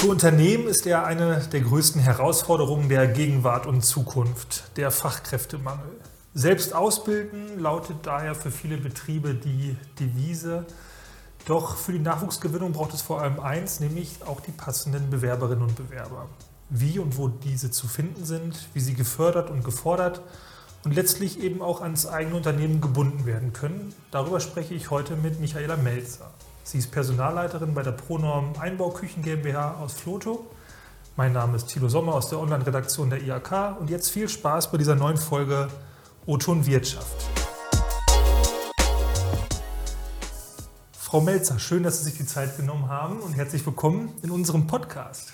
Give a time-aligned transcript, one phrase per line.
[0.00, 5.90] Für Unternehmen ist er eine der größten Herausforderungen der Gegenwart und Zukunft, der Fachkräftemangel.
[6.32, 10.64] Selbst ausbilden lautet daher für viele Betriebe die Devise.
[11.44, 15.76] Doch für die Nachwuchsgewinnung braucht es vor allem eins, nämlich auch die passenden Bewerberinnen und
[15.76, 16.30] Bewerber.
[16.70, 20.22] Wie und wo diese zu finden sind, wie sie gefördert und gefordert
[20.82, 23.94] und letztlich eben auch ans eigene Unternehmen gebunden werden können.
[24.10, 26.30] Darüber spreche ich heute mit Michaela Melzer.
[26.62, 30.46] Sie ist Personalleiterin bei der Pronorm Einbauküchen GmbH aus Floto.
[31.16, 34.78] Mein Name ist Thilo Sommer aus der Online-Redaktion der IAK und jetzt viel Spaß bei
[34.78, 35.68] dieser neuen Folge
[36.26, 37.26] O-Ton Wirtschaft.
[40.92, 44.66] Frau Melzer, schön, dass Sie sich die Zeit genommen haben und herzlich willkommen in unserem
[44.66, 45.32] Podcast.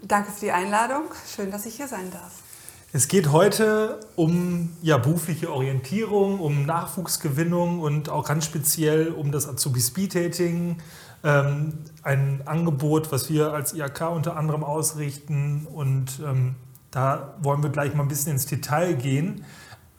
[0.00, 1.04] Danke für die Einladung.
[1.34, 2.47] Schön, dass ich hier sein darf.
[2.90, 9.46] Es geht heute um ja, berufliche Orientierung, um Nachwuchsgewinnung und auch ganz speziell um das
[9.46, 10.78] Azubi Speed Dating.
[11.22, 15.66] Ähm, ein Angebot, was wir als IAK unter anderem ausrichten.
[15.66, 16.54] Und ähm,
[16.90, 19.44] da wollen wir gleich mal ein bisschen ins Detail gehen.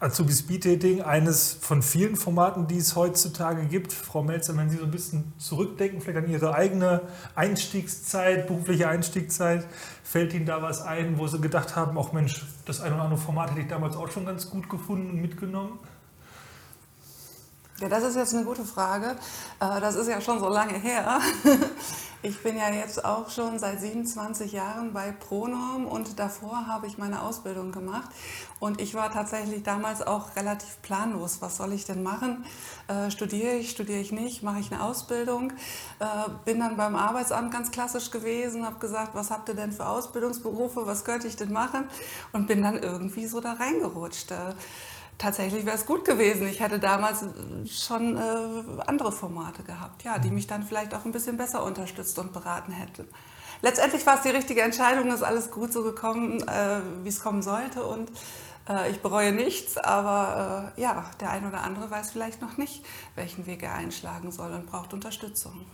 [0.00, 3.92] Azubi Speed Dating, eines von vielen Formaten, die es heutzutage gibt.
[3.92, 7.02] Frau Melzer, wenn Sie so ein bisschen zurückdenken, vielleicht an Ihre eigene
[7.34, 9.66] Einstiegszeit, berufliche Einstiegszeit,
[10.02, 13.20] fällt Ihnen da was ein, wo Sie gedacht haben, auch Mensch, das eine oder andere
[13.20, 15.78] Format hätte ich damals auch schon ganz gut gefunden und mitgenommen?
[17.80, 19.16] Ja, das ist jetzt eine gute Frage.
[19.58, 21.20] Äh, das ist ja schon so lange her.
[22.22, 26.98] Ich bin ja jetzt auch schon seit 27 Jahren bei Pronorm und davor habe ich
[26.98, 28.10] meine Ausbildung gemacht.
[28.58, 31.38] Und ich war tatsächlich damals auch relativ planlos.
[31.40, 32.44] Was soll ich denn machen?
[32.88, 34.42] Äh, studiere ich, studiere ich nicht?
[34.42, 35.54] Mache ich eine Ausbildung?
[35.98, 36.04] Äh,
[36.44, 40.86] bin dann beim Arbeitsamt ganz klassisch gewesen, habe gesagt, was habt ihr denn für Ausbildungsberufe?
[40.86, 41.84] Was könnte ich denn machen?
[42.32, 44.30] Und bin dann irgendwie so da reingerutscht.
[45.20, 46.46] Äh, tatsächlich wäre es gut gewesen.
[46.48, 47.24] Ich hätte damals
[47.70, 52.18] schon äh, andere Formate gehabt, ja, die mich dann vielleicht auch ein bisschen besser unterstützt
[52.18, 53.06] und beraten hätten.
[53.62, 57.42] Letztendlich war es die richtige Entscheidung, ist alles gut so gekommen, äh, wie es kommen
[57.42, 58.10] sollte und
[58.68, 62.82] äh, ich bereue nichts, aber äh, ja, der ein oder andere weiß vielleicht noch nicht,
[63.16, 65.66] welchen Weg er einschlagen soll und braucht Unterstützung.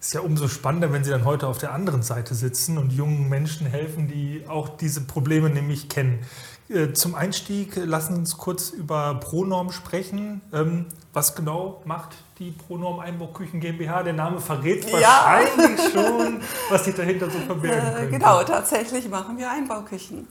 [0.00, 3.28] Ist ja umso spannender, wenn Sie dann heute auf der anderen Seite sitzen und jungen
[3.28, 6.26] Menschen helfen, die auch diese Probleme nämlich kennen.
[6.72, 10.40] Äh, zum Einstieg lassen Sie uns kurz über Pronorm sprechen.
[10.52, 14.02] Ähm, was genau macht die Pronorm Einbauküchen GmbH?
[14.02, 15.90] Der Name verrät wahrscheinlich ja.
[15.90, 16.40] schon,
[16.70, 18.10] was sich dahinter so verbergen äh, könnte.
[18.10, 20.26] Genau, tatsächlich machen wir Einbauküchen.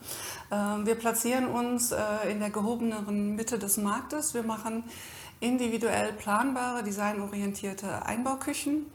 [0.51, 1.97] Ähm, wir platzieren uns äh,
[2.31, 4.33] in der gehobeneren Mitte des Marktes.
[4.33, 4.83] Wir machen
[5.39, 8.87] individuell planbare, designorientierte Einbauküchen.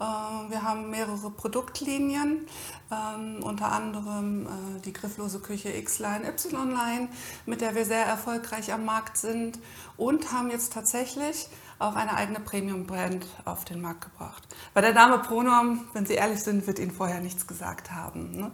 [0.00, 0.04] Äh,
[0.50, 2.46] wir haben mehrere Produktlinien,
[2.90, 7.08] ähm, unter anderem äh, die grifflose Küche X-Line, Y-Line,
[7.46, 9.58] mit der wir sehr erfolgreich am Markt sind
[9.96, 11.48] und haben jetzt tatsächlich
[11.78, 14.42] auch eine eigene Premium-Brand auf den Markt gebracht.
[14.74, 18.32] Bei der Name Pronorm, wenn Sie ehrlich sind, wird Ihnen vorher nichts gesagt haben.
[18.32, 18.50] Ne?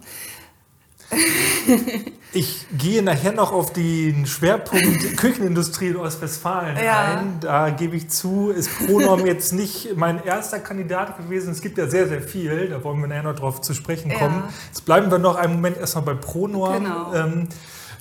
[2.35, 4.83] Ich gehe nachher noch auf den Schwerpunkt
[5.17, 7.19] Küchenindustrie in Ostwestfalen ja.
[7.19, 7.39] ein.
[7.39, 11.53] Da gebe ich zu, ist Pronorm jetzt nicht mein erster Kandidat gewesen.
[11.53, 12.67] Es gibt ja sehr, sehr viel.
[12.67, 14.43] Da wollen wir nachher noch drauf zu sprechen kommen.
[14.47, 14.53] Ja.
[14.67, 16.83] Jetzt bleiben wir noch einen Moment erstmal bei Pronorm.
[16.83, 17.13] Genau.
[17.13, 17.47] Ähm,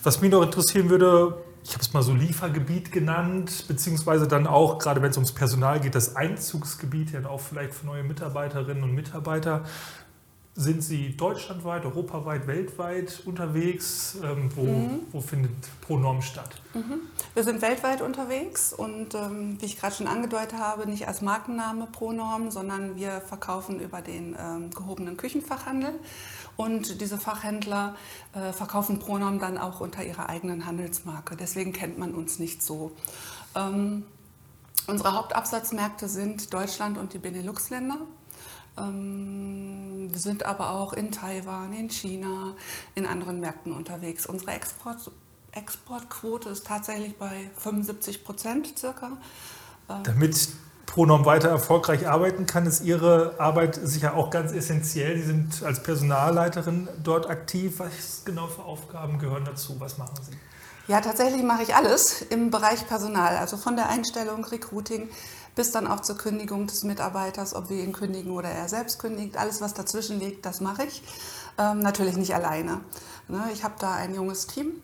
[0.03, 4.79] was mich noch interessieren würde, ich habe es mal so Liefergebiet genannt, beziehungsweise dann auch,
[4.79, 8.95] gerade wenn es ums Personal geht, das Einzugsgebiet, ja auch vielleicht für neue Mitarbeiterinnen und
[8.95, 9.63] Mitarbeiter.
[10.57, 14.17] Sind Sie deutschlandweit, europaweit, weltweit unterwegs?
[14.23, 15.01] Ähm, wo, mhm.
[15.11, 15.51] wo, findet
[15.81, 16.63] Pronorm statt?
[16.75, 17.01] Mhm.
[17.35, 21.89] Wir sind weltweit unterwegs und ähm, wie ich gerade schon angedeutet habe, nicht als Markenname
[21.91, 25.99] Pronorm, sondern wir verkaufen über den ähm, gehobenen Küchenfachhandel.
[26.57, 27.97] Und diese Fachhändler
[28.33, 31.35] äh, verkaufen Pronorm dann auch unter ihrer eigenen Handelsmarke.
[31.35, 32.93] Deswegen kennt man uns nicht so.
[33.57, 34.05] Ähm,
[34.87, 37.99] unsere Hauptabsatzmärkte sind Deutschland und die Benelux-Länder.
[38.77, 42.55] Ähm, wir sind aber auch in Taiwan, in China,
[42.95, 44.27] in anderen Märkten unterwegs.
[44.27, 45.11] Unsere Export,
[45.53, 49.13] Exportquote ist tatsächlich bei 75 Prozent circa.
[49.89, 50.49] Ähm, Damit
[50.87, 55.17] Pronom weiter erfolgreich arbeiten kann, ist Ihre Arbeit sicher auch ganz essentiell.
[55.19, 57.79] Sie sind als Personalleiterin dort aktiv.
[57.79, 59.77] Was genau für Aufgaben gehören dazu?
[59.79, 60.37] Was machen Sie?
[60.87, 65.09] Ja, tatsächlich mache ich alles im Bereich Personal, also von der Einstellung, Recruiting
[65.55, 69.37] bis dann auch zur Kündigung des Mitarbeiters, ob wir ihn kündigen oder er selbst kündigt.
[69.37, 71.03] Alles, was dazwischen liegt, das mache ich.
[71.59, 72.81] Ähm, natürlich nicht alleine.
[73.29, 73.45] Ne?
[73.53, 74.83] Ich habe da ein junges Team,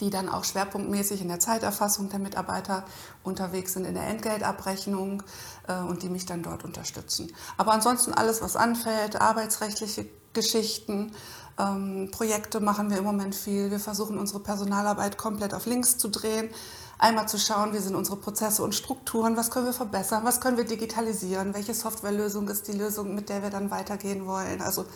[0.00, 2.84] die dann auch schwerpunktmäßig in der Zeiterfassung der Mitarbeiter
[3.22, 5.22] unterwegs sind, in der Entgeltabrechnung
[5.68, 7.32] äh, und die mich dann dort unterstützen.
[7.56, 11.12] Aber ansonsten alles, was anfällt, arbeitsrechtliche Geschichten,
[11.58, 13.70] ähm, Projekte machen wir im Moment viel.
[13.70, 16.50] Wir versuchen unsere Personalarbeit komplett auf links zu drehen.
[16.98, 20.56] Einmal zu schauen, wie sind unsere Prozesse und Strukturen, was können wir verbessern, was können
[20.56, 24.62] wir digitalisieren, welche Softwarelösung ist die Lösung, mit der wir dann weitergehen wollen.
[24.62, 24.86] Also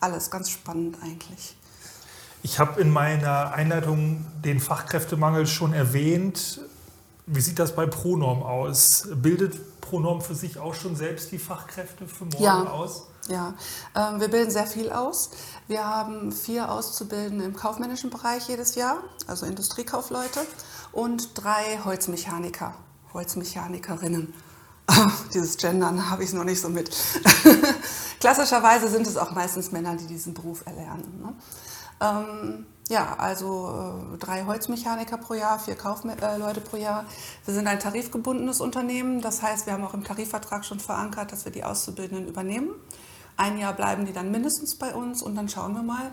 [0.00, 1.56] alles ganz spannend eigentlich.
[2.42, 6.60] Ich habe in meiner Einleitung den Fachkräftemangel schon erwähnt.
[7.26, 9.08] Wie sieht das bei Pronorm aus?
[9.14, 12.64] Bildet Pronorm für sich auch schon selbst die Fachkräfte für morgen ja.
[12.64, 13.06] aus?
[13.28, 13.54] Ja,
[13.94, 15.30] ähm, wir bilden sehr viel aus.
[15.68, 20.40] Wir haben vier Auszubildende im kaufmännischen Bereich jedes Jahr, also Industriekaufleute,
[20.94, 22.74] und drei Holzmechaniker,
[23.12, 24.32] Holzmechanikerinnen.
[25.34, 26.90] Dieses Gendern habe ich noch nicht so mit.
[28.20, 31.20] Klassischerweise sind es auch meistens Männer, die diesen Beruf erlernen.
[31.22, 31.34] Ne?
[32.00, 37.06] Ähm, ja, also äh, drei Holzmechaniker pro Jahr, vier Kaufleute pro Jahr.
[37.44, 41.44] Wir sind ein tarifgebundenes Unternehmen, das heißt, wir haben auch im Tarifvertrag schon verankert, dass
[41.44, 42.70] wir die Auszubildenden übernehmen.
[43.36, 46.12] Ein Jahr bleiben die dann mindestens bei uns und dann schauen wir mal.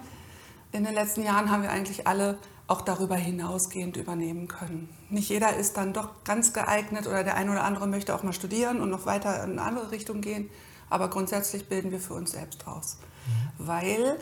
[0.71, 2.39] In den letzten Jahren haben wir eigentlich alle
[2.71, 4.89] auch darüber hinausgehend übernehmen können.
[5.09, 8.31] Nicht jeder ist dann doch ganz geeignet oder der eine oder andere möchte auch mal
[8.31, 10.49] studieren und noch weiter in eine andere Richtung gehen.
[10.89, 12.97] Aber grundsätzlich bilden wir für uns selbst aus.
[13.27, 13.67] Mhm.
[13.67, 14.19] Weil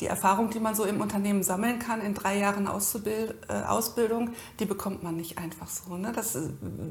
[0.00, 4.30] die Erfahrung, die man so im Unternehmen sammeln kann in drei Jahren Auszubild, äh, Ausbildung,
[4.58, 5.98] die bekommt man nicht einfach so.
[5.98, 6.12] Ne?
[6.14, 6.48] Das äh,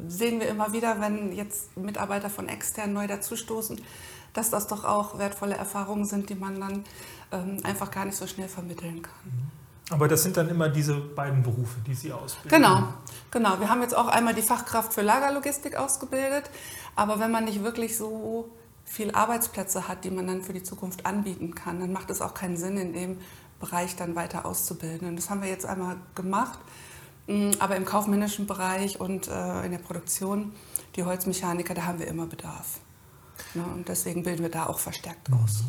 [0.08, 3.82] sehen wir immer wieder, wenn jetzt Mitarbeiter von extern neu dazustoßen,
[4.34, 6.84] dass das doch auch wertvolle Erfahrungen sind, die man dann
[7.32, 9.14] ähm, einfach gar nicht so schnell vermitteln kann.
[9.26, 9.59] Mhm.
[9.90, 12.62] Aber das sind dann immer diese beiden Berufe, die Sie ausbilden.
[12.62, 12.84] Genau,
[13.32, 13.60] genau.
[13.60, 16.50] Wir haben jetzt auch einmal die Fachkraft für Lagerlogistik ausgebildet.
[16.96, 18.50] Aber wenn man nicht wirklich so
[18.86, 22.34] viel Arbeitsplätze hat, die man dann für die Zukunft anbieten kann, dann macht es auch
[22.34, 23.18] keinen Sinn, in dem
[23.60, 25.08] Bereich dann weiter auszubilden.
[25.08, 26.60] Und das haben wir jetzt einmal gemacht.
[27.28, 30.52] Mm, aber im kaufmännischen Bereich und äh, in der Produktion,
[30.96, 32.80] die Holzmechaniker, da haben wir immer Bedarf.
[33.54, 35.64] Ne, und deswegen bilden wir da auch verstärkt aus.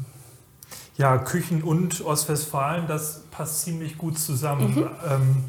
[1.00, 4.74] Ja, Küchen und Ostwestfalen, das passt ziemlich gut zusammen.
[4.74, 4.90] Mhm.
[5.08, 5.44] Ähm,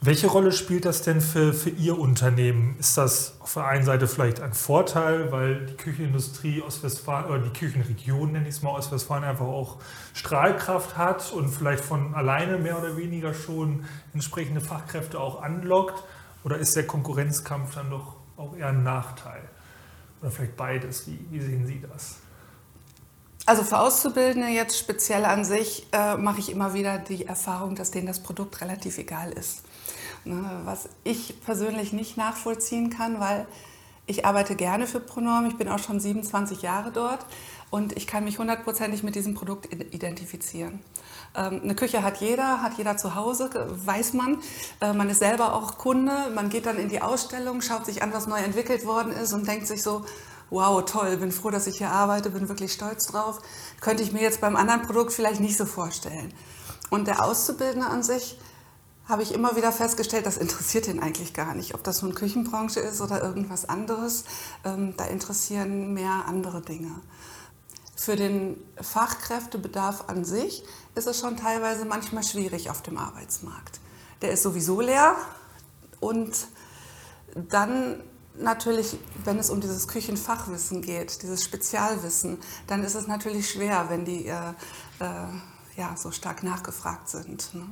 [0.00, 2.74] welche Rolle spielt das denn für, für Ihr Unternehmen?
[2.80, 7.56] Ist das auf der einen Seite vielleicht ein Vorteil, weil die Küchenindustrie Ostwestfalen oder die
[7.56, 9.76] Küchenregion, nenne ich es mal, Ostwestfalen einfach auch
[10.14, 13.84] Strahlkraft hat und vielleicht von alleine mehr oder weniger schon
[14.14, 16.02] entsprechende Fachkräfte auch anlockt?
[16.42, 19.42] Oder ist der Konkurrenzkampf dann doch auch eher ein Nachteil?
[20.20, 21.06] Oder vielleicht beides?
[21.06, 22.16] Wie, wie sehen Sie das?
[23.48, 27.90] Also für Auszubildende jetzt speziell an sich äh, mache ich immer wieder die Erfahrung, dass
[27.90, 29.62] denen das Produkt relativ egal ist.
[30.26, 33.46] Ne, was ich persönlich nicht nachvollziehen kann, weil
[34.04, 35.46] ich arbeite gerne für Pronorm.
[35.46, 37.24] Ich bin auch schon 27 Jahre dort
[37.70, 40.80] und ich kann mich hundertprozentig mit diesem Produkt identifizieren.
[41.34, 44.42] Ähm, eine Küche hat jeder, hat jeder zu Hause, weiß man.
[44.82, 46.12] Äh, man ist selber auch Kunde.
[46.34, 49.48] Man geht dann in die Ausstellung, schaut sich an, was neu entwickelt worden ist und
[49.48, 50.04] denkt sich so,
[50.50, 53.40] wow, toll, bin froh, dass ich hier arbeite, bin wirklich stolz drauf.
[53.80, 56.32] Könnte ich mir jetzt beim anderen Produkt vielleicht nicht so vorstellen.
[56.90, 58.38] Und der Auszubildende an sich
[59.06, 61.74] habe ich immer wieder festgestellt, das interessiert ihn eigentlich gar nicht.
[61.74, 64.24] Ob das nun Küchenbranche ist oder irgendwas anderes,
[64.64, 66.90] ähm, da interessieren mehr andere Dinge.
[67.96, 70.62] Für den Fachkräftebedarf an sich
[70.94, 73.80] ist es schon teilweise manchmal schwierig auf dem Arbeitsmarkt.
[74.22, 75.16] Der ist sowieso leer
[76.00, 76.46] und
[77.34, 78.02] dann
[78.40, 84.04] natürlich, wenn es um dieses Küchenfachwissen geht, dieses Spezialwissen, dann ist es natürlich schwer, wenn
[84.04, 84.50] die äh,
[85.00, 85.04] äh,
[85.76, 87.54] ja, so stark nachgefragt sind.
[87.54, 87.62] Ne?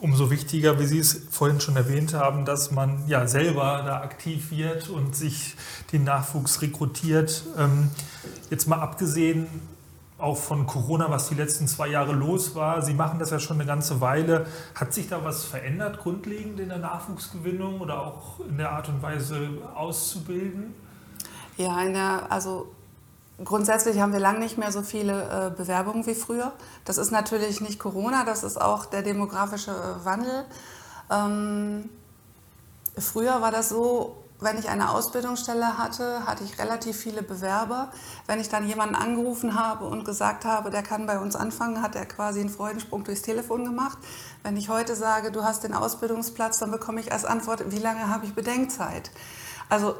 [0.00, 4.52] Umso wichtiger, wie Sie es vorhin schon erwähnt haben, dass man ja selber da aktiv
[4.52, 5.56] wird und sich
[5.92, 7.44] den Nachwuchs rekrutiert.
[7.56, 7.90] Ähm,
[8.48, 9.48] jetzt mal abgesehen
[10.18, 12.82] auch von Corona, was die letzten zwei Jahre los war.
[12.82, 14.46] Sie machen das ja schon eine ganze Weile.
[14.74, 19.00] Hat sich da was verändert, grundlegend in der Nachwuchsgewinnung oder auch in der Art und
[19.00, 20.74] Weise auszubilden?
[21.56, 22.68] Ja, in der, also
[23.44, 26.52] grundsätzlich haben wir lange nicht mehr so viele äh, Bewerbungen wie früher.
[26.84, 30.44] Das ist natürlich nicht Corona, das ist auch der demografische äh, Wandel.
[31.10, 31.88] Ähm,
[32.96, 37.90] früher war das so, wenn ich eine Ausbildungsstelle hatte, hatte ich relativ viele Bewerber.
[38.26, 41.96] Wenn ich dann jemanden angerufen habe und gesagt habe, der kann bei uns anfangen, hat
[41.96, 43.98] er quasi einen Freudensprung durchs Telefon gemacht.
[44.44, 48.08] Wenn ich heute sage, du hast den Ausbildungsplatz, dann bekomme ich als Antwort, wie lange
[48.08, 49.10] habe ich Bedenkzeit?
[49.68, 49.96] Also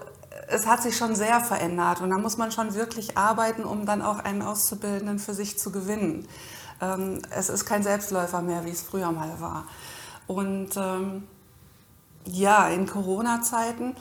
[0.46, 4.02] es hat sich schon sehr verändert und da muss man schon wirklich arbeiten, um dann
[4.02, 6.28] auch einen Auszubildenden für sich zu gewinnen.
[6.80, 9.64] Ähm, es ist kein Selbstläufer mehr, wie es früher mal war.
[10.26, 11.24] Und ähm,
[12.24, 13.96] ja, in Corona-Zeiten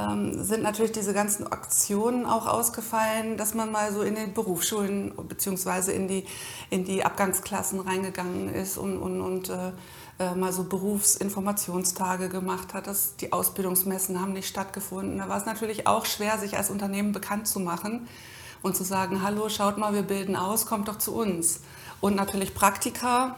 [0.00, 5.12] ähm, sind natürlich diese ganzen Aktionen auch ausgefallen, dass man mal so in den Berufsschulen
[5.16, 5.92] bzw.
[5.92, 6.24] In die,
[6.70, 9.72] in die Abgangsklassen reingegangen ist und, und, und äh,
[10.20, 12.86] äh, mal so Berufsinformationstage gemacht hat.
[12.86, 15.18] Das, die Ausbildungsmessen haben nicht stattgefunden.
[15.18, 18.06] Da war es natürlich auch schwer, sich als Unternehmen bekannt zu machen
[18.62, 21.60] und zu sagen, hallo, schaut mal, wir bilden aus, kommt doch zu uns.
[22.00, 23.36] Und natürlich Praktika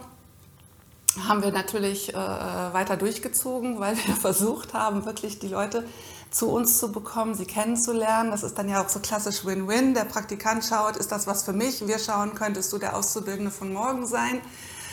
[1.29, 5.85] haben wir natürlich äh, weiter durchgezogen, weil wir versucht haben, wirklich die Leute
[6.33, 8.31] zu uns zu bekommen, sie kennenzulernen.
[8.31, 9.95] Das ist dann ja auch so klassisch Win-Win.
[9.95, 11.87] Der Praktikant schaut, ist das was für mich?
[11.87, 14.41] Wir schauen, könntest du der Auszubildende von morgen sein?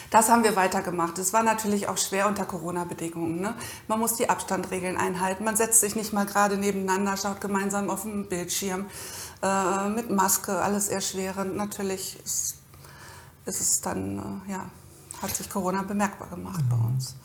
[0.09, 1.17] Das haben wir weitergemacht.
[1.19, 3.39] Es war natürlich auch schwer unter Corona-Bedingungen.
[3.39, 3.55] Ne?
[3.87, 5.43] Man muss die Abstandregeln einhalten.
[5.43, 8.87] Man setzt sich nicht mal gerade nebeneinander, schaut gemeinsam auf dem Bildschirm
[9.41, 11.55] äh, mit Maske, alles erschwerend.
[11.55, 12.55] Natürlich ist,
[13.45, 14.65] ist es dann, äh, ja,
[15.21, 17.15] hat sich Corona bemerkbar gemacht bei uns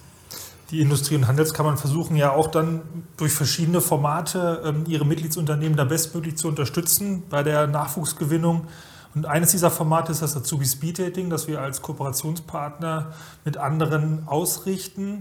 [0.71, 2.83] die Industrie- und Handelskammern versuchen ja auch dann
[3.17, 8.67] durch verschiedene Formate ähm, ihre Mitgliedsunternehmen da bestmöglich zu unterstützen bei der Nachwuchsgewinnung.
[9.15, 13.13] Und eines dieser Formate ist das Azubi Speed Dating, das wir als Kooperationspartner
[13.45, 15.19] mit anderen ausrichten.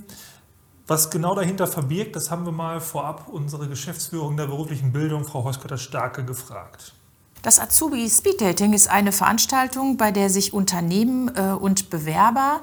[0.88, 5.44] Was genau dahinter verbirgt, das haben wir mal vorab unsere Geschäftsführung der beruflichen Bildung, Frau
[5.44, 6.94] Heuskörter-Starke, gefragt.
[7.44, 12.62] Das Azubi Speed Dating ist eine Veranstaltung, bei der sich Unternehmen äh, und Bewerber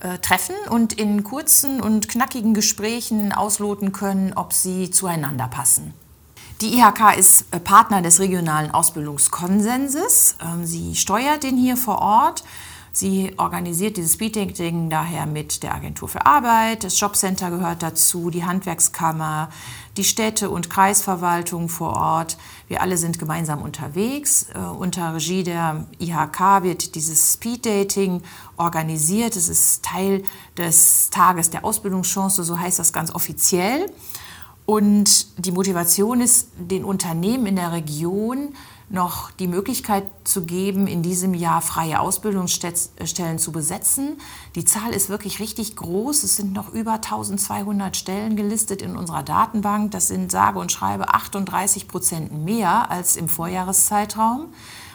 [0.00, 5.94] äh, treffen und in kurzen und knackigen Gesprächen ausloten können, ob sie zueinander passen.
[6.60, 10.36] Die IHK ist äh, Partner des regionalen Ausbildungskonsenses.
[10.42, 12.44] Ähm, sie steuert den hier vor Ort.
[12.92, 18.44] Sie organisiert dieses Speeddating daher mit der Agentur für Arbeit, das Jobcenter gehört dazu, die
[18.44, 19.50] Handwerkskammer,
[20.00, 22.38] die Städte- und Kreisverwaltung vor Ort.
[22.68, 24.46] Wir alle sind gemeinsam unterwegs.
[24.54, 28.22] Äh, unter Regie der IHK wird dieses Speeddating
[28.56, 29.36] organisiert.
[29.36, 30.22] Es ist Teil
[30.56, 33.92] des Tages der Ausbildungschance, so heißt das ganz offiziell.
[34.64, 38.54] Und die Motivation ist, den Unternehmen in der Region
[38.90, 44.18] noch die Möglichkeit zu geben, in diesem Jahr freie Ausbildungsstellen zu besetzen.
[44.56, 46.24] Die Zahl ist wirklich richtig groß.
[46.24, 49.92] Es sind noch über 1200 Stellen gelistet in unserer Datenbank.
[49.92, 54.48] Das sind sage und schreibe 38 Prozent mehr als im Vorjahreszeitraum.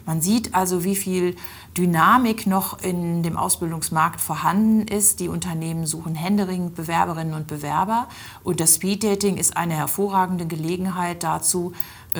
[0.06, 1.36] Man sieht also, wie viel
[1.76, 5.20] Dynamik noch in dem Ausbildungsmarkt vorhanden ist.
[5.20, 8.08] Die Unternehmen suchen händeringend Bewerberinnen und Bewerber.
[8.44, 11.74] Und das Speeddating ist eine hervorragende Gelegenheit dazu,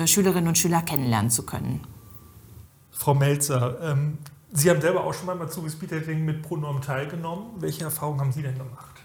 [0.04, 1.86] Schülerinnen und Schüler kennenlernen zu können.
[2.90, 4.18] Frau Melzer, ähm,
[4.52, 7.50] Sie haben selber auch schon mal zu Speeddating mit Pronorm teilgenommen.
[7.58, 8.96] Welche Erfahrungen haben Sie denn gemacht?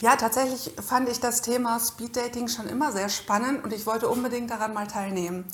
[0.00, 4.50] Ja, tatsächlich fand ich das Thema Speeddating schon immer sehr spannend und ich wollte unbedingt
[4.50, 5.44] daran mal teilnehmen.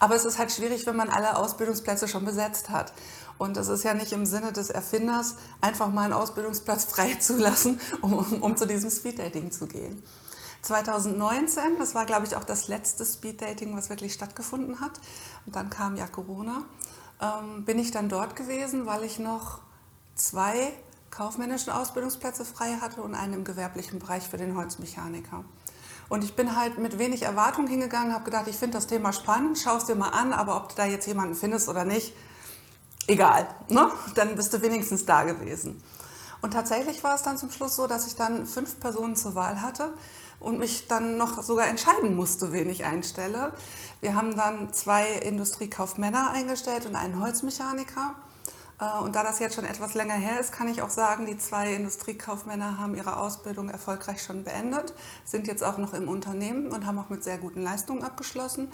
[0.00, 2.92] Aber es ist halt schwierig, wenn man alle Ausbildungsplätze schon besetzt hat.
[3.38, 8.12] Und es ist ja nicht im Sinne des Erfinders, einfach mal einen Ausbildungsplatz freizulassen, um,
[8.12, 10.02] um, um zu diesem Speeddating zu gehen.
[10.62, 15.00] 2019, das war glaube ich auch das letzte Speeddating, was wirklich stattgefunden hat.
[15.46, 16.62] Und dann kam ja Corona.
[17.20, 19.60] Ähm, bin ich dann dort gewesen, weil ich noch
[20.14, 20.72] zwei
[21.10, 25.44] kaufmännischen Ausbildungsplätze frei hatte und einen im gewerblichen Bereich für den Holzmechaniker.
[26.08, 29.58] Und ich bin halt mit wenig Erwartung hingegangen, habe gedacht, ich finde das Thema spannend,
[29.58, 32.14] schau es dir mal an, aber ob du da jetzt jemanden findest oder nicht,
[33.06, 33.90] egal, ne?
[34.14, 35.82] dann bist du wenigstens da gewesen.
[36.40, 39.62] Und tatsächlich war es dann zum Schluss so, dass ich dann fünf Personen zur Wahl
[39.62, 39.92] hatte
[40.42, 43.52] und mich dann noch sogar entscheiden musste, wen ich einstelle.
[44.00, 48.16] Wir haben dann zwei Industriekaufmänner eingestellt und einen Holzmechaniker.
[48.80, 51.38] Äh, und da das jetzt schon etwas länger her ist, kann ich auch sagen, die
[51.38, 54.92] zwei Industriekaufmänner haben ihre Ausbildung erfolgreich schon beendet,
[55.24, 58.68] sind jetzt auch noch im Unternehmen und haben auch mit sehr guten Leistungen abgeschlossen.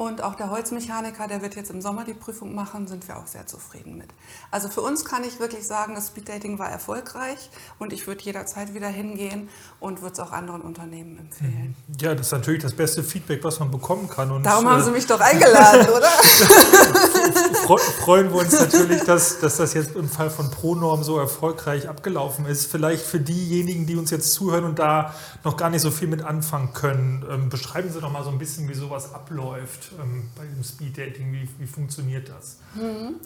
[0.00, 3.26] Und auch der Holzmechaniker, der wird jetzt im Sommer die Prüfung machen, sind wir auch
[3.26, 4.08] sehr zufrieden mit.
[4.50, 8.72] Also für uns kann ich wirklich sagen, das Speeddating war erfolgreich und ich würde jederzeit
[8.72, 11.76] wieder hingehen und würde es auch anderen Unternehmen empfehlen.
[11.86, 11.94] Mhm.
[12.00, 14.30] Ja, das ist natürlich das beste Feedback, was man bekommen kann.
[14.30, 16.08] Und, Darum haben äh, Sie mich doch eingeladen, oder?
[18.00, 22.46] freuen wir uns natürlich, dass, dass das jetzt im Fall von Pronorm so erfolgreich abgelaufen
[22.46, 22.70] ist.
[22.70, 25.14] Vielleicht für diejenigen, die uns jetzt zuhören und da
[25.44, 28.38] noch gar nicht so viel mit anfangen können, ähm, beschreiben Sie doch mal so ein
[28.38, 31.32] bisschen, wie sowas abläuft ähm, bei dem Speed-Dating?
[31.32, 32.58] Wie, wie funktioniert das?
[32.74, 33.16] Mhm.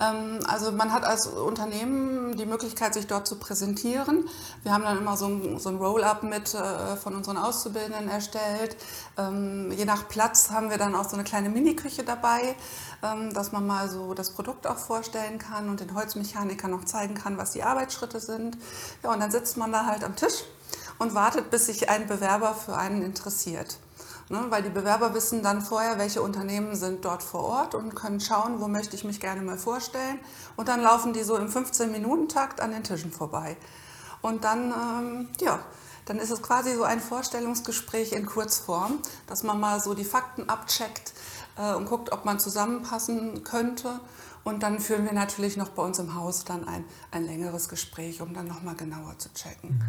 [0.00, 4.28] Ähm, also man hat als Unternehmen die Möglichkeit, sich dort zu präsentieren.
[4.62, 8.76] Wir haben dann immer so ein, so ein Roll-up mit äh, von unseren Auszubildenden erstellt.
[9.18, 12.54] Ähm, je nach Platz haben wir dann auch so eine kleine Mini-Küche dabei,
[13.02, 17.14] ähm, dass man mal so das Produkt auch vorstellen kann und den Holzmechaniker noch zeigen
[17.14, 18.56] kann, was die Arbeitsschritte sind.
[19.02, 20.44] Ja, und dann sitzt man da halt am Tisch
[20.98, 23.78] und wartet, bis sich ein Bewerber für einen interessiert.
[24.30, 28.20] Ne, weil die Bewerber wissen dann vorher, welche Unternehmen sind dort vor Ort und können
[28.20, 30.18] schauen, wo möchte ich mich gerne mal vorstellen.
[30.56, 33.58] Und dann laufen die so im 15-Minuten-Takt an den Tischen vorbei.
[34.22, 35.60] Und dann, ähm, ja,
[36.06, 40.48] dann ist es quasi so ein Vorstellungsgespräch in Kurzform, dass man mal so die Fakten
[40.48, 41.12] abcheckt
[41.58, 44.00] äh, und guckt, ob man zusammenpassen könnte.
[44.42, 48.22] Und dann führen wir natürlich noch bei uns im Haus dann ein, ein längeres Gespräch,
[48.22, 49.82] um dann nochmal genauer zu checken.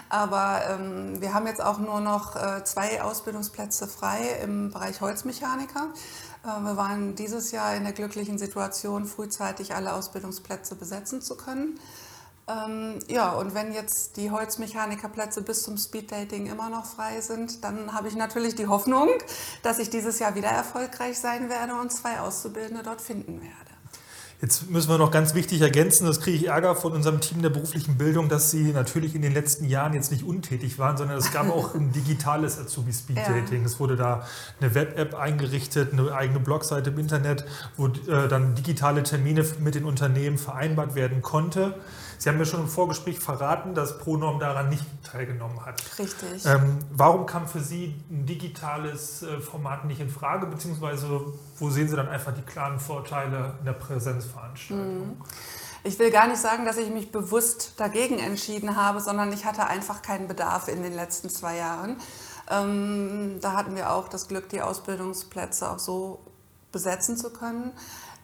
[0.09, 5.87] Aber ähm, wir haben jetzt auch nur noch äh, zwei Ausbildungsplätze frei im Bereich Holzmechaniker.
[6.43, 11.79] Äh, wir waren dieses Jahr in der glücklichen Situation, frühzeitig alle Ausbildungsplätze besetzen zu können.
[12.49, 17.93] Ähm, ja, und wenn jetzt die Holzmechanikerplätze bis zum Speeddating immer noch frei sind, dann
[17.93, 19.09] habe ich natürlich die Hoffnung,
[19.63, 23.66] dass ich dieses Jahr wieder erfolgreich sein werde und zwei Auszubildende dort finden werde.
[24.39, 27.49] Jetzt müssen wir noch ganz wichtig ergänzen, das kriege ich Ärger von unserem Team der
[27.49, 31.31] beruflichen Bildung, dass sie natürlich in den letzten Jahren jetzt nicht untätig waren, sondern es
[31.31, 33.61] gab auch ein digitales Azubi Speed Dating.
[33.61, 33.65] Ja.
[33.65, 34.27] Es wurde da
[34.61, 37.45] eine Web-App eingerichtet, eine eigene Blogseite im Internet,
[37.77, 41.73] wo äh, dann digitale Termine mit den Unternehmen vereinbart werden konnte.
[42.17, 45.81] Sie haben mir schon im Vorgespräch verraten, dass Pronorm daran nicht teilgenommen hat.
[45.99, 46.45] Richtig.
[46.45, 51.21] Ähm, warum kam für Sie ein digitales äh, Format nicht in Frage, beziehungsweise
[51.57, 55.09] wo sehen Sie dann einfach die klaren Vorteile in der Präsenzveranstaltung?
[55.09, 55.21] Mhm.
[55.83, 59.67] Ich will gar nicht sagen, dass ich mich bewusst dagegen entschieden habe, sondern ich hatte
[59.67, 61.97] einfach keinen Bedarf in den letzten zwei Jahren.
[62.49, 66.19] Ähm, da hatten wir auch das Glück, die Ausbildungsplätze auch so
[66.71, 67.71] besetzen zu können.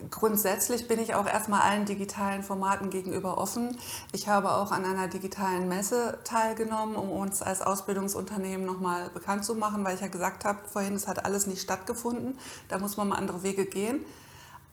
[0.09, 3.77] Grundsätzlich bin ich auch erstmal allen digitalen Formaten gegenüber offen.
[4.11, 9.55] Ich habe auch an einer digitalen Messe teilgenommen, um uns als Ausbildungsunternehmen nochmal bekannt zu
[9.55, 12.37] machen, weil ich ja gesagt habe vorhin, es hat alles nicht stattgefunden.
[12.69, 14.03] Da muss man mal andere Wege gehen.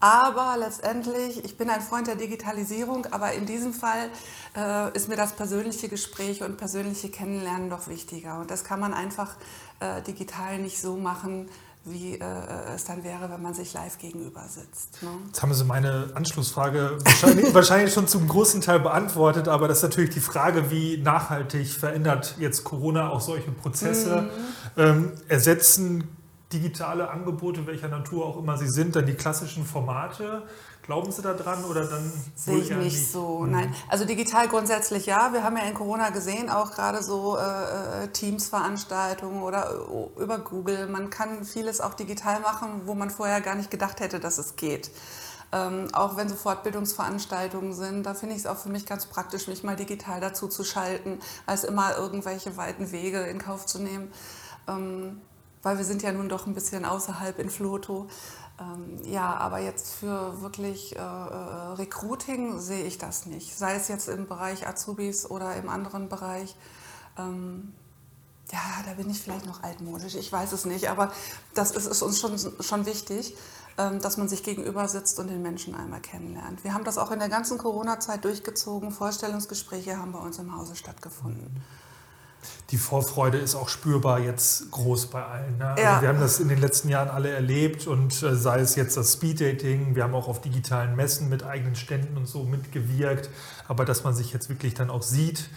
[0.02, 4.08] Aber letztendlich, ich bin ein Freund der Digitalisierung, aber in diesem Fall
[4.56, 8.40] äh, ist mir das persönliche Gespräch und persönliche Kennenlernen doch wichtiger.
[8.40, 9.36] Und das kann man einfach
[9.80, 11.50] äh, digital nicht so machen,
[11.84, 12.24] wie äh,
[12.74, 15.02] es dann wäre, wenn man sich live gegenüber sitzt.
[15.02, 15.08] Ne?
[15.26, 19.84] Jetzt haben Sie meine Anschlussfrage wahrscheinlich, wahrscheinlich, schon zum großen Teil beantwortet, aber das ist
[19.84, 24.22] natürlich die Frage, wie nachhaltig verändert jetzt Corona auch solche Prozesse?
[24.76, 24.82] Mhm.
[24.82, 26.08] Ähm, ersetzen
[26.52, 30.42] digitale Angebote, welcher Natur auch immer sie sind, dann die klassischen Formate?
[30.82, 33.40] Glauben Sie da dran oder dann sehe ich nicht, nicht so?
[33.40, 33.52] Mhm.
[33.52, 35.32] Nein, also digital grundsätzlich ja.
[35.32, 40.38] Wir haben ja in Corona gesehen, auch gerade so äh, äh Teams-Veranstaltungen oder äh, über
[40.38, 40.88] Google.
[40.88, 44.56] Man kann vieles auch digital machen, wo man vorher gar nicht gedacht hätte, dass es
[44.56, 44.90] geht.
[45.52, 49.48] Ähm, auch wenn so Fortbildungsveranstaltungen sind, da finde ich es auch für mich ganz praktisch,
[49.48, 54.12] mich mal digital dazu zu schalten, als immer irgendwelche weiten Wege in Kauf zu nehmen.
[54.68, 55.20] Ähm,
[55.62, 58.08] weil wir sind ja nun doch ein bisschen außerhalb in Floto.
[58.60, 63.56] Ähm, ja, aber jetzt für wirklich äh, äh, Recruiting sehe ich das nicht.
[63.56, 66.54] Sei es jetzt im Bereich Azubis oder im anderen Bereich.
[67.18, 67.72] Ähm,
[68.52, 71.12] ja, da bin ich vielleicht noch altmodisch, ich weiß es nicht, aber
[71.54, 73.36] das ist, ist uns schon, schon wichtig,
[73.78, 76.64] ähm, dass man sich gegenüber sitzt und den Menschen einmal kennenlernt.
[76.64, 78.90] Wir haben das auch in der ganzen Corona-Zeit durchgezogen.
[78.90, 81.62] Vorstellungsgespräche haben bei uns im Hause stattgefunden
[82.70, 85.58] die Vorfreude ist auch spürbar jetzt groß bei allen.
[85.58, 85.66] Ne?
[85.66, 86.02] Also ja.
[86.02, 89.14] wir haben das in den letzten Jahren alle erlebt und äh, sei es jetzt das
[89.14, 93.28] Speeddating, wir haben auch auf digitalen Messen mit eigenen Ständen und so mitgewirkt,
[93.66, 95.50] aber dass man sich jetzt wirklich dann auch sieht,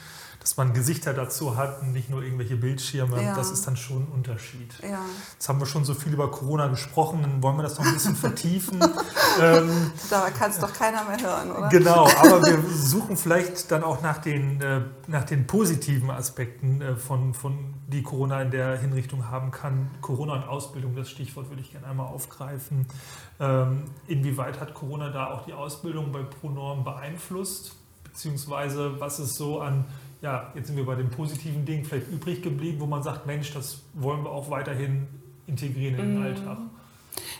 [0.44, 3.34] dass man Gesichter dazu hat und nicht nur irgendwelche Bildschirme, ja.
[3.34, 4.74] das ist dann schon ein Unterschied.
[4.82, 5.00] Ja.
[5.32, 7.94] Jetzt haben wir schon so viel über Corona gesprochen, dann wollen wir das noch ein
[7.94, 8.78] bisschen vertiefen.
[9.42, 11.70] ähm, da kann es doch keiner mehr hören, oder?
[11.70, 16.96] Genau, aber wir suchen vielleicht dann auch nach den, äh, nach den positiven Aspekten, äh,
[16.98, 19.92] von, von, die Corona in der Hinrichtung haben kann.
[20.02, 22.86] Corona und Ausbildung, das Stichwort würde ich gerne einmal aufgreifen.
[23.40, 27.78] Ähm, inwieweit hat Corona da auch die Ausbildung bei Pronorm beeinflusst?
[28.04, 29.86] Beziehungsweise was ist so an
[30.24, 33.54] ja, jetzt sind wir bei den positiven Dingen vielleicht übrig geblieben, wo man sagt, Mensch,
[33.54, 35.08] das wollen wir auch weiterhin
[35.48, 36.26] integrieren in den mhm.
[36.26, 36.58] Alltag.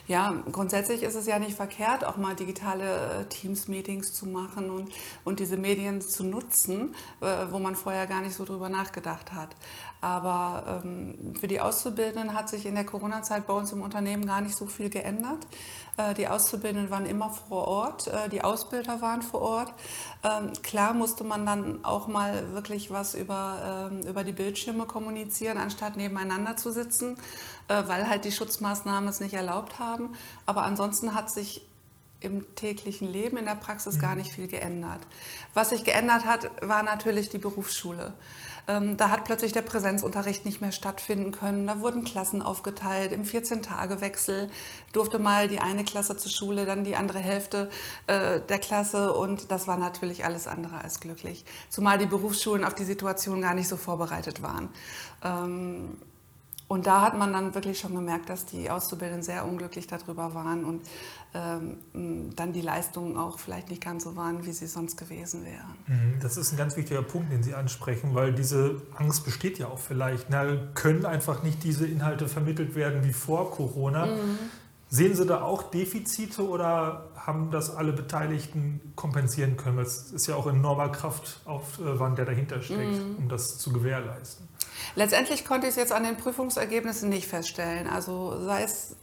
[0.06, 4.90] Ja, grundsätzlich ist es ja nicht verkehrt, auch mal digitale äh, Teams-Meetings zu machen und,
[5.24, 9.56] und diese Medien zu nutzen, äh, wo man vorher gar nicht so drüber nachgedacht hat.
[10.04, 14.42] Aber ähm, für die Auszubildenden hat sich in der Corona-Zeit bei uns im Unternehmen gar
[14.42, 15.46] nicht so viel geändert.
[15.96, 19.72] Äh, die Auszubildenden waren immer vor Ort, äh, die Ausbilder waren vor Ort.
[20.22, 25.56] Ähm, klar musste man dann auch mal wirklich was über, ähm, über die Bildschirme kommunizieren,
[25.56, 27.16] anstatt nebeneinander zu sitzen,
[27.68, 30.10] äh, weil halt die Schutzmaßnahmen es nicht erlaubt haben.
[30.44, 31.66] Aber ansonsten hat sich
[32.20, 34.18] im täglichen Leben, in der Praxis gar mhm.
[34.18, 35.00] nicht viel geändert.
[35.54, 38.12] Was sich geändert hat, war natürlich die Berufsschule.
[38.66, 41.66] Ähm, da hat plötzlich der Präsenzunterricht nicht mehr stattfinden können.
[41.66, 43.12] Da wurden Klassen aufgeteilt.
[43.12, 44.50] Im 14-Tage-Wechsel
[44.92, 47.68] durfte mal die eine Klasse zur Schule, dann die andere Hälfte
[48.06, 49.12] äh, der Klasse.
[49.12, 51.44] Und das war natürlich alles andere als glücklich.
[51.68, 54.70] Zumal die Berufsschulen auf die Situation gar nicht so vorbereitet waren.
[55.22, 55.98] Ähm,
[56.74, 60.64] und da hat man dann wirklich schon gemerkt, dass die Auszubildenden sehr unglücklich darüber waren
[60.64, 60.82] und
[61.32, 61.76] ähm,
[62.34, 65.76] dann die Leistungen auch vielleicht nicht ganz so waren, wie sie sonst gewesen wären.
[65.86, 69.68] Mhm, das ist ein ganz wichtiger Punkt, den Sie ansprechen, weil diese Angst besteht ja
[69.68, 70.30] auch vielleicht.
[70.30, 74.06] Na, können einfach nicht diese Inhalte vermittelt werden wie vor Corona.
[74.06, 74.38] Mhm.
[74.88, 79.78] Sehen Sie da auch Defizite oder haben das alle Beteiligten kompensieren können?
[79.78, 83.16] Es ist ja auch ein enormer Kraftaufwand, der dahinter steckt, mhm.
[83.16, 84.48] um das zu gewährleisten.
[84.94, 87.88] Letztendlich konnte ich es jetzt an den Prüfungsergebnissen nicht feststellen.
[87.88, 88.96] Also sei es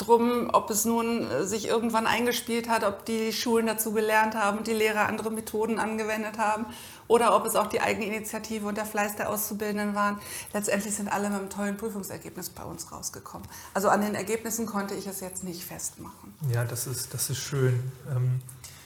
[0.00, 4.58] drum, ob es nun äh, sich irgendwann eingespielt hat, ob die Schulen dazu gelernt haben
[4.58, 6.66] und die Lehrer andere Methoden angewendet haben
[7.08, 10.18] oder ob es auch die Eigeninitiative und der Fleiß der Auszubildenden waren.
[10.52, 13.46] Letztendlich sind alle mit einem tollen Prüfungsergebnis bei uns rausgekommen.
[13.74, 16.34] Also an den Ergebnissen konnte ich es jetzt nicht festmachen.
[16.52, 17.92] Ja, das ist, das ist schön.
[18.10, 18.40] Ähm,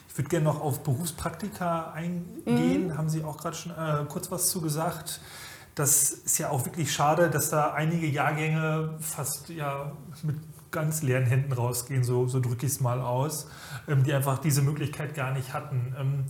[0.09, 2.87] ich würde gerne noch auf Berufspraktika eingehen.
[2.87, 2.99] Mhm.
[2.99, 5.21] Haben Sie auch gerade schon äh, kurz was zu gesagt?
[5.75, 10.37] Das ist ja auch wirklich schade, dass da einige Jahrgänge fast ja, mit
[10.71, 13.49] ganz leeren Händen rausgehen, so, so drücke ich es mal aus,
[13.89, 15.95] ähm, die einfach diese Möglichkeit gar nicht hatten.
[15.99, 16.25] Ähm,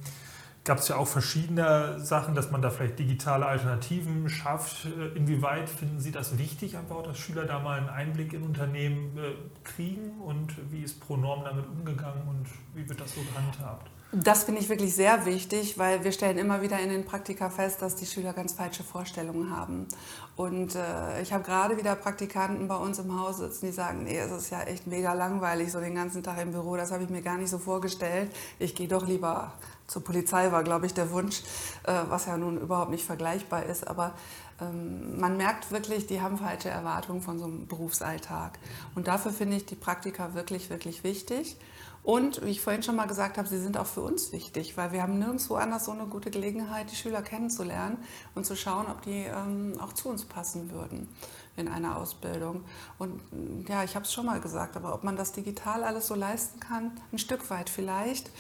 [0.65, 4.87] Gab es ja auch verschiedene Sachen, dass man da vielleicht digitale Alternativen schafft.
[4.87, 9.19] Äh, inwieweit finden Sie das wichtig, einfach, dass Schüler da mal einen Einblick in Unternehmen
[9.19, 13.91] äh, kriegen und wie ist Pronorm damit umgegangen und wie wird das so gehandhabt?
[14.17, 17.83] Das finde ich wirklich sehr wichtig, weil wir stellen immer wieder in den Praktika fest,
[17.83, 19.89] dass die Schüler ganz falsche Vorstellungen haben.
[20.37, 24.17] Und äh, ich habe gerade wieder Praktikanten bei uns im Haus sitzen, die sagen, nee,
[24.17, 27.11] es ist ja echt mega langweilig, so den ganzen Tag im Büro, das habe ich
[27.11, 28.31] mir gar nicht so vorgestellt.
[28.61, 29.53] Ich gehe doch lieber
[29.89, 31.43] zur Polizei, war, glaube ich, der Wunsch,
[31.83, 33.89] äh, was ja nun überhaupt nicht vergleichbar ist.
[33.89, 34.15] Aber
[34.61, 38.61] ähm, man merkt wirklich, die haben falsche Erwartungen von so einem Berufsalltag.
[38.95, 41.57] Und dafür finde ich die Praktika wirklich, wirklich wichtig.
[42.05, 44.93] Und wie ich vorhin schon mal gesagt habe, sie sind auch für uns wichtig, weil
[44.93, 47.97] wir haben nirgendwo anders so eine gute Gelegenheit, die Schüler kennenzulernen
[48.35, 51.09] und zu schauen, ob die ähm, auch zu uns passen würden
[51.57, 52.65] in einer Ausbildung.
[52.99, 53.23] Und
[53.69, 56.61] ja, ich habe es schon mal gesagt, aber ob man das digital alles so leisten
[56.61, 58.31] kann, ein Stück weit vielleicht.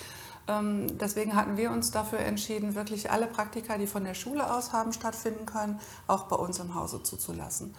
[0.46, 4.74] Ähm, deswegen hatten wir uns dafür entschieden, wirklich alle Praktika, die von der Schule aus
[4.74, 7.74] haben stattfinden können, auch bei uns im Hause zuzulassen.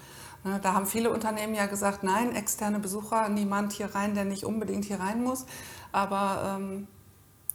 [0.45, 4.45] Ne, da haben viele Unternehmen ja gesagt, nein, externe Besucher, niemand hier rein, der nicht
[4.45, 5.47] unbedingt hier rein muss.
[5.91, 6.87] Aber ähm,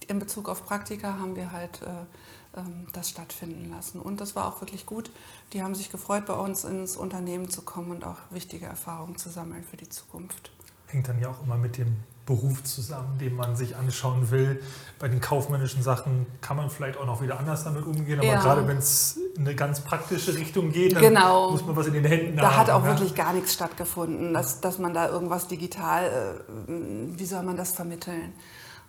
[0.09, 4.01] in Bezug auf Praktika haben wir halt äh, ähm, das stattfinden lassen.
[4.01, 5.13] Und das war auch wirklich gut.
[5.53, 9.31] Die haben sich gefreut, bei uns ins Unternehmen zu kommen und auch wichtige Erfahrungen zu
[9.31, 10.51] sammeln für die Zukunft.
[10.89, 11.95] Hängt dann ja auch immer mit dem
[12.27, 14.63] Beruf zusammen, den man sich anschauen will.
[14.99, 18.41] Bei den kaufmännischen Sachen kann man vielleicht auch noch wieder anders damit umgehen, aber ja.
[18.41, 21.51] gerade wenn es in eine ganz praktische Richtung geht, dann genau.
[21.51, 22.53] muss man was in den Händen da haben.
[22.53, 22.91] Da hat auch ja?
[22.91, 26.73] wirklich gar nichts stattgefunden, dass, dass man da irgendwas digital, äh,
[27.19, 28.33] wie soll man das vermitteln?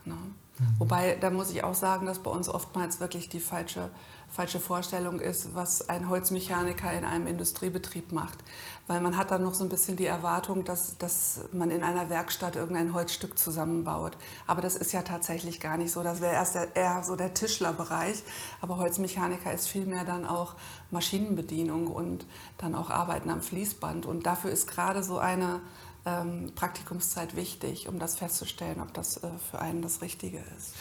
[0.05, 0.15] Ne?
[0.61, 0.79] Mhm.
[0.79, 3.89] Wobei, da muss ich auch sagen, dass bei uns oftmals wirklich die falsche
[4.31, 8.39] falsche Vorstellung ist, was ein Holzmechaniker in einem Industriebetrieb macht.
[8.87, 12.09] Weil man hat dann noch so ein bisschen die Erwartung, dass, dass man in einer
[12.09, 14.17] Werkstatt irgendein Holzstück zusammenbaut.
[14.47, 16.01] Aber das ist ja tatsächlich gar nicht so.
[16.01, 18.23] Das wäre erst der, eher so der Tischlerbereich.
[18.61, 20.55] Aber Holzmechaniker ist vielmehr dann auch
[20.91, 22.25] Maschinenbedienung und
[22.57, 24.05] dann auch Arbeiten am Fließband.
[24.05, 25.59] Und dafür ist gerade so eine
[26.05, 30.73] ähm, Praktikumszeit wichtig, um das festzustellen, ob das äh, für einen das Richtige ist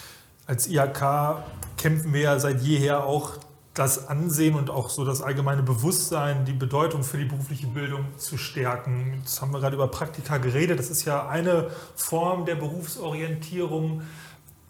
[0.50, 1.44] als IHK
[1.76, 3.34] kämpfen wir ja seit jeher auch
[3.72, 8.36] das Ansehen und auch so das allgemeine Bewusstsein, die Bedeutung für die berufliche Bildung zu
[8.36, 9.14] stärken.
[9.20, 10.80] Jetzt haben wir gerade über Praktika geredet.
[10.80, 14.02] Das ist ja eine Form der Berufsorientierung.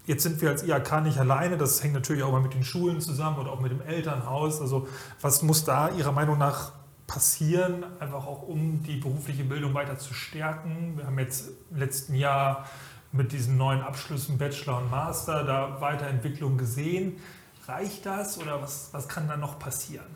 [0.04, 1.56] Jetzt sind wir als IHK nicht alleine.
[1.56, 4.60] Das hängt natürlich auch mal mit den Schulen zusammen und auch mit dem Elternhaus.
[4.60, 4.86] Also
[5.22, 6.72] was muss da Ihrer Meinung nach
[7.10, 10.96] passieren, einfach auch um die berufliche Bildung weiter zu stärken?
[10.96, 12.66] Wir haben jetzt im letzten Jahr
[13.10, 17.16] mit diesen neuen Abschlüssen Bachelor und Master da Weiterentwicklung gesehen.
[17.66, 20.06] Reicht das oder was, was kann da noch passieren?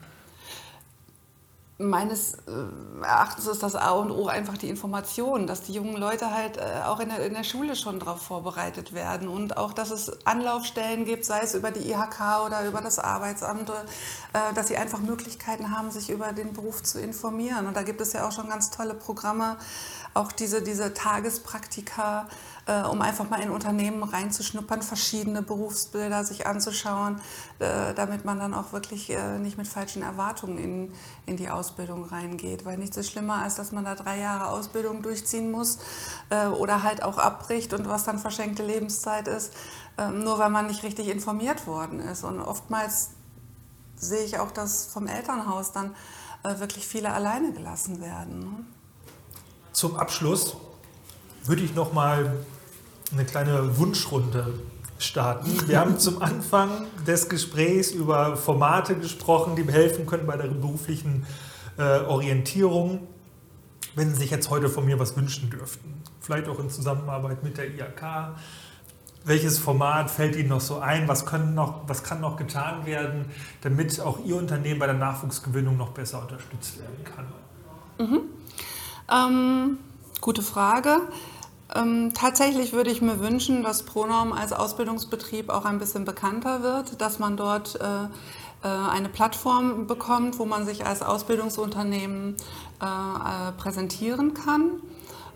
[1.76, 6.30] Meines äh, Erachtens ist das A und O einfach die Information, dass die jungen Leute
[6.30, 9.90] halt äh, auch in der, in der Schule schon darauf vorbereitet werden und auch, dass
[9.90, 14.76] es Anlaufstellen gibt, sei es über die IHK oder über das Arbeitsamt, äh, dass sie
[14.76, 17.66] einfach Möglichkeiten haben, sich über den Beruf zu informieren.
[17.66, 19.56] Und da gibt es ja auch schon ganz tolle Programme,
[20.14, 22.28] auch diese, diese Tagespraktika,
[22.66, 27.20] äh, um einfach mal in Unternehmen reinzuschnuppern, verschiedene Berufsbilder sich anzuschauen,
[27.58, 30.92] äh, damit man dann auch wirklich äh, nicht mit falschen Erwartungen in,
[31.26, 32.64] in die Ausbildung reingeht.
[32.64, 35.78] Weil nichts ist schlimmer, als dass man da drei Jahre Ausbildung durchziehen muss
[36.30, 39.52] äh, oder halt auch abbricht und was dann verschenkte Lebenszeit ist,
[39.98, 42.22] ähm, nur weil man nicht richtig informiert worden ist.
[42.22, 43.10] Und oftmals
[43.96, 45.94] sehe ich auch, dass vom Elternhaus dann
[46.44, 48.73] äh, wirklich viele alleine gelassen werden.
[49.74, 50.56] Zum Abschluss
[51.42, 52.36] würde ich noch mal
[53.12, 54.54] eine kleine Wunschrunde
[54.98, 55.50] starten.
[55.66, 61.26] Wir haben zum Anfang des Gesprächs über Formate gesprochen, die helfen können bei der beruflichen
[61.76, 63.08] äh, Orientierung.
[63.96, 67.58] Wenn Sie sich jetzt heute von mir was wünschen dürften, vielleicht auch in Zusammenarbeit mit
[67.58, 68.36] der IAK,
[69.24, 71.08] welches Format fällt Ihnen noch so ein?
[71.08, 73.24] Was, können noch, was kann noch getan werden,
[73.62, 77.26] damit auch Ihr Unternehmen bei der Nachwuchsgewinnung noch besser unterstützt werden kann?
[77.98, 78.20] Mhm.
[79.10, 79.78] Ähm,
[80.20, 81.00] gute Frage.
[81.74, 87.00] Ähm, tatsächlich würde ich mir wünschen, dass Pronorm als Ausbildungsbetrieb auch ein bisschen bekannter wird,
[87.00, 88.04] dass man dort äh,
[88.64, 92.36] äh eine Plattform bekommt, wo man sich als Ausbildungsunternehmen
[92.80, 94.80] äh, äh, präsentieren kann.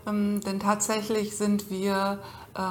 [0.07, 2.19] Ähm, denn tatsächlich sind wir
[2.55, 2.61] äh,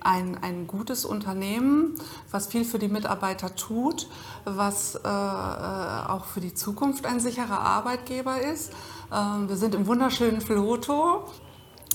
[0.00, 1.94] ein, ein gutes Unternehmen,
[2.30, 4.08] was viel für die Mitarbeiter tut,
[4.44, 8.72] was äh, äh auch für die Zukunft ein sicherer Arbeitgeber ist.
[9.12, 11.24] Ähm, wir sind im wunderschönen Floto.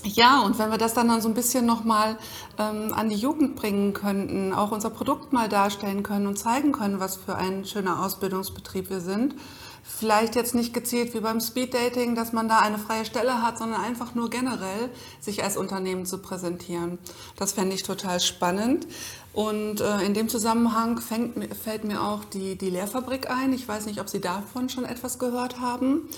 [0.04, 2.16] Ja, und wenn wir das dann, dann so ein bisschen nochmal
[2.58, 6.98] ähm, an die Jugend bringen könnten, auch unser Produkt mal darstellen können und zeigen können,
[6.98, 9.36] was für ein schöner Ausbildungsbetrieb wir sind,
[9.84, 13.80] Vielleicht jetzt nicht gezielt wie beim Speeddating, dass man da eine freie Stelle hat, sondern
[13.80, 16.98] einfach nur generell sich als Unternehmen zu präsentieren.
[17.36, 18.86] Das fände ich total spannend.
[19.32, 23.52] Und äh, in dem Zusammenhang fängt, fällt mir auch die, die Lehrfabrik ein.
[23.52, 26.08] Ich weiß nicht, ob Sie davon schon etwas gehört haben.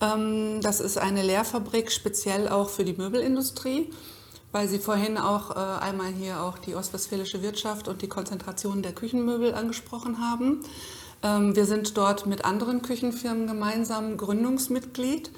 [0.00, 3.90] Ähm, das ist eine Lehrfabrik speziell auch für die Möbelindustrie
[4.52, 8.92] weil Sie vorhin auch äh, einmal hier auch die ostwestfälische Wirtschaft und die Konzentration der
[8.92, 10.60] Küchenmöbel angesprochen haben.
[11.22, 15.30] Ähm, wir sind dort mit anderen Küchenfirmen gemeinsam Gründungsmitglied.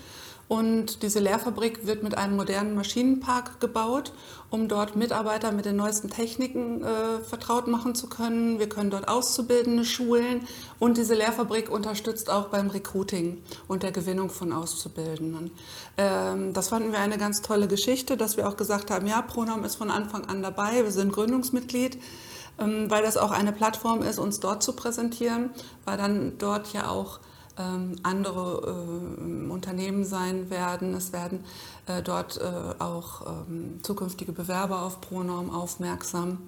[0.52, 4.12] Und diese Lehrfabrik wird mit einem modernen Maschinenpark gebaut,
[4.50, 8.58] um dort Mitarbeiter mit den neuesten Techniken äh, vertraut machen zu können.
[8.58, 10.46] Wir können dort Auszubildende schulen
[10.78, 15.52] und diese Lehrfabrik unterstützt auch beim Recruiting und der Gewinnung von Auszubildenden.
[15.96, 19.64] Ähm, das fanden wir eine ganz tolle Geschichte, dass wir auch gesagt haben, ja, Pronom
[19.64, 21.98] ist von Anfang an dabei, wir sind Gründungsmitglied.
[22.58, 25.48] Ähm, weil das auch eine Plattform ist, uns dort zu präsentieren,
[25.86, 27.20] weil dann dort ja auch
[27.58, 30.94] ähm, andere äh, Unternehmen sein werden.
[30.94, 31.44] Es werden
[31.86, 36.38] äh, dort äh, auch ähm, zukünftige Bewerber auf Pronorm aufmerksam.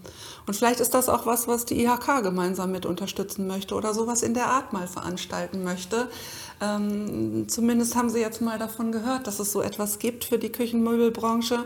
[0.47, 4.23] Und vielleicht ist das auch was, was die IHK gemeinsam mit unterstützen möchte oder sowas
[4.23, 6.09] in der Art mal veranstalten möchte.
[6.61, 10.53] Ähm, zumindest haben Sie jetzt mal davon gehört, dass es so etwas gibt für die
[10.53, 11.65] Küchenmöbelbranche.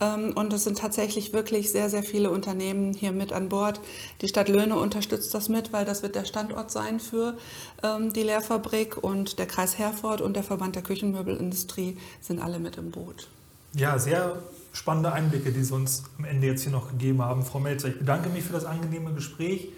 [0.00, 3.80] Ähm, und es sind tatsächlich wirklich sehr, sehr viele Unternehmen hier mit an Bord.
[4.20, 7.36] Die Stadt Löhne unterstützt das mit, weil das wird der Standort sein für
[7.82, 12.76] ähm, die Lehrfabrik und der Kreis Herford und der Verband der Küchenmöbelindustrie sind alle mit
[12.76, 13.28] im Boot.
[13.74, 14.38] Ja, sehr
[14.72, 17.88] spannende Einblicke, die Sie uns am Ende jetzt hier noch gegeben haben, Frau Melzer.
[17.88, 19.68] Ich bedanke mich für das angenehme Gespräch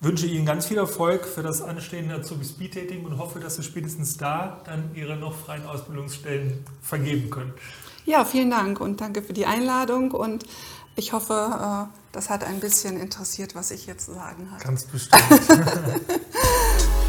[0.00, 3.62] wünsche Ihnen ganz viel Erfolg für das anstehende Azubi Speed Dating und hoffe, dass Sie
[3.62, 7.52] spätestens da dann Ihre noch freien Ausbildungsstellen vergeben können.
[8.08, 10.46] Ja, vielen Dank und danke für die Einladung und
[10.96, 14.64] ich hoffe, äh, das hat ein bisschen interessiert, was ich jetzt zu sagen habe.
[14.64, 15.22] Ganz bestimmt.